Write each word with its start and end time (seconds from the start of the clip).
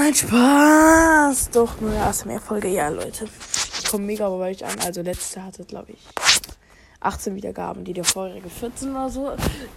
Nein, 0.00 0.14
Spaß. 0.14 1.50
Doch, 1.50 1.80
nur 1.80 1.92
ASMR-Folge. 1.92 2.68
Ja, 2.68 2.88
Leute. 2.88 3.24
Ich 3.80 3.90
komme 3.90 4.04
mega 4.04 4.28
bei 4.28 4.50
euch 4.50 4.64
an. 4.64 4.78
Also, 4.86 5.02
letzte 5.02 5.42
hatte, 5.42 5.64
glaube 5.64 5.90
ich, 5.90 5.98
18 7.00 7.34
Wiedergaben, 7.34 7.82
die 7.82 7.94
der 7.94 8.04
vorherige 8.04 8.48
14 8.48 8.92
oder 8.92 9.10
so. 9.10 9.26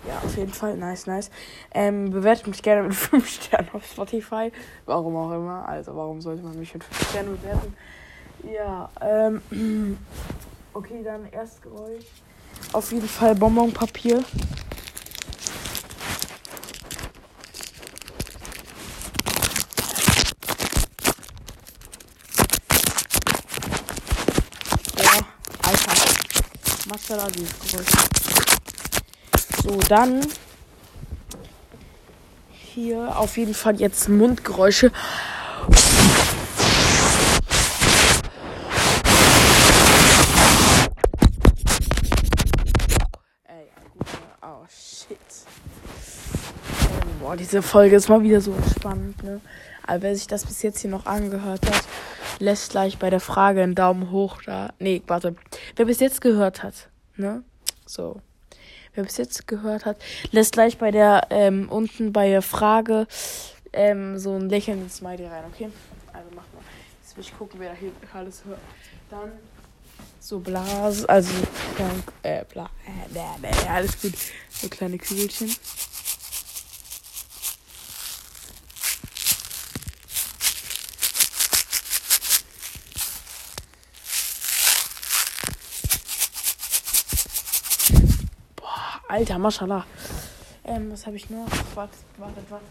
Ja, 0.08 0.20
auf 0.24 0.38
jeden 0.38 0.54
Fall. 0.54 0.78
Nice, 0.78 1.08
nice. 1.08 1.32
Ähm, 1.74 2.12
bewertet 2.12 2.46
mich 2.46 2.62
gerne 2.62 2.84
mit 2.84 2.94
5 2.96 3.28
Sternen 3.28 3.70
auf 3.74 3.84
Spotify. 3.84 4.52
Warum 4.86 5.16
auch 5.16 5.32
immer. 5.32 5.68
Also, 5.68 5.96
warum 5.96 6.22
sollte 6.22 6.44
man 6.44 6.60
mich 6.60 6.72
mit 6.72 6.84
5 6.84 7.10
Sternen 7.10 7.38
bewerten? 7.42 7.76
Ja, 8.54 8.90
ähm. 9.02 9.98
Okay, 10.74 11.02
dann 11.04 11.26
erst 11.34 11.64
Geräusch. 11.64 12.06
Auf 12.72 12.94
jeden 12.94 13.08
Fall 13.08 13.36
Bonbonpapier. 13.36 14.24
Ja, 25.04 25.10
Alter. 25.64 25.94
Masala, 26.88 27.28
dieses 27.32 27.58
Geräusch. 27.60 27.90
So, 29.64 29.80
dann 29.88 30.28
hier 32.74 33.18
auf 33.18 33.38
jeden 33.38 33.56
Fall 33.56 33.80
jetzt 33.80 34.10
Mundgeräusche. 34.10 34.92
Ey, 43.46 43.72
gut. 43.98 44.08
Oh, 44.44 44.66
shit. 44.70 45.18
Boah, 47.20 47.36
diese 47.36 47.62
Folge 47.62 47.96
ist 47.96 48.10
mal 48.10 48.24
wieder 48.24 48.42
so 48.42 48.56
spannend, 48.78 49.24
ne? 49.24 49.42
Aber 49.86 50.04
wer 50.04 50.16
sich 50.16 50.28
das 50.28 50.46
bis 50.46 50.62
jetzt 50.62 50.80
hier 50.80 50.90
noch 50.90 51.06
angehört 51.06 51.66
hat, 51.66 51.84
lässt 52.40 52.72
gleich 52.72 52.98
bei 52.98 53.10
der 53.10 53.20
Frage 53.20 53.62
einen 53.62 53.76
Daumen 53.76 54.12
hoch 54.12 54.42
da. 54.46 54.74
Nee, 54.80 55.02
warte. 55.08 55.36
Wer 55.76 55.86
bis 55.86 56.00
jetzt 56.00 56.22
gehört 56.22 56.64
hat, 56.64 56.90
ne? 57.18 57.44
So. 57.86 58.22
Wer 58.94 59.04
bis 59.04 59.18
jetzt 59.18 59.48
gehört 59.48 59.86
hat, 59.86 59.98
lässt 60.32 60.54
gleich 60.54 60.78
bei 60.78 60.92
der, 60.92 61.28
ähm, 61.30 61.70
unten 61.70 62.12
bei 62.12 62.30
der 62.30 62.42
Frage, 62.42 63.08
ähm, 63.74 64.18
so 64.20 64.36
ein 64.36 64.50
lächelndes 64.50 64.98
Smiley 64.98 65.28
rein, 65.28 65.44
okay? 65.52 65.70
Also 66.14 66.28
mach 66.32 66.44
mal. 66.54 66.62
Jetzt 67.02 67.16
will 67.18 67.24
ich 67.24 67.38
gucken, 67.38 67.60
wer 67.60 67.70
da 67.70 67.76
hier 67.76 67.92
alles 68.14 68.44
hört. 68.46 68.60
Dann 69.10 69.32
so 70.20 70.40
Blas, 70.40 71.06
also 71.06 71.32
äh, 72.24 72.44
bla, 72.46 72.70
äh, 72.86 73.10
bla, 73.12 73.36
bla, 73.40 73.50
alles 73.74 74.00
gut. 74.00 74.14
So 74.50 74.70
kleine 74.70 74.98
Kügelchen. 74.98 75.56
Boah, 88.56 89.01
Alter, 89.12 89.38
Maschallah. 89.40 89.86
Ähm, 90.64 90.90
was 90.90 91.06
habe 91.06 91.18
ich 91.18 91.30
noch? 91.30 91.46
Wartet, 91.76 92.00
wartet, 92.18 92.50
wartet. 92.50 92.68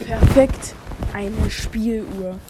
Perfekt. 0.00 0.74
Eine 1.12 1.48
Spieluhr. 1.48 2.40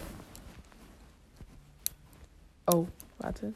Oh, 2.66 2.86
warte. 3.18 3.52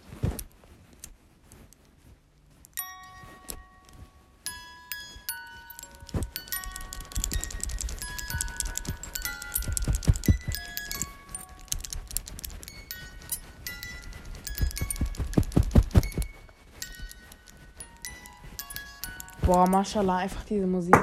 Boah, 19.47 19.69
mashallah, 19.69 20.17
einfach 20.17 20.43
diese 20.43 20.67
Musik. 20.67 20.97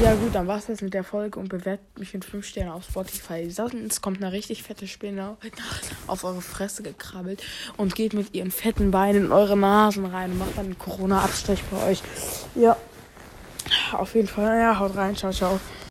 Ja 0.00 0.14
gut, 0.14 0.34
dann 0.34 0.46
war's 0.46 0.68
jetzt 0.68 0.80
mit 0.80 0.94
der 0.94 1.04
Folge 1.04 1.38
und 1.38 1.48
bewertet 1.48 1.98
mich 1.98 2.14
mit 2.14 2.24
5 2.24 2.46
Sternen 2.46 2.70
auf 2.70 2.84
Spotify. 2.84 3.50
Sonst 3.50 4.00
kommt 4.00 4.22
eine 4.22 4.32
richtig 4.32 4.62
fette 4.62 4.86
Spinne 4.86 5.36
auf 6.06 6.24
eure 6.24 6.40
Fresse 6.40 6.82
gekrabbelt 6.82 7.42
und 7.76 7.94
geht 7.94 8.14
mit 8.14 8.34
ihren 8.34 8.52
fetten 8.52 8.92
Beinen 8.92 9.26
in 9.26 9.32
eure 9.32 9.56
Nasen 9.56 10.06
rein 10.06 10.32
und 10.32 10.38
macht 10.38 10.56
dann 10.56 10.66
einen 10.66 10.78
Corona-Abstrich 10.78 11.62
bei 11.70 11.90
euch. 11.90 12.02
Ja, 12.54 12.76
auf 13.92 14.14
jeden 14.14 14.28
Fall. 14.28 14.60
Ja, 14.60 14.78
haut 14.78 14.96
rein. 14.96 15.16
Ciao, 15.16 15.32
ciao. 15.32 15.60